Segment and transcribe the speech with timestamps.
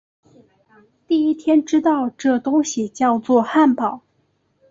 [1.07, 4.01] 第一天知道这东西叫作汉堡